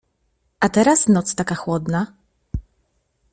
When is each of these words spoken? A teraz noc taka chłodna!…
A 0.59 0.69
teraz 0.69 1.07
noc 1.07 1.35
taka 1.35 1.55
chłodna!… 1.55 2.13